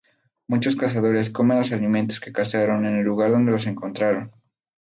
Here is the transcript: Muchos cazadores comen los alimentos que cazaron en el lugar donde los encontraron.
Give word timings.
Muchos 0.47 0.75
cazadores 0.75 1.29
comen 1.29 1.59
los 1.59 1.71
alimentos 1.73 2.19
que 2.19 2.31
cazaron 2.33 2.87
en 2.87 2.95
el 2.95 3.03
lugar 3.03 3.29
donde 3.29 3.51
los 3.51 3.67
encontraron. 3.67 4.31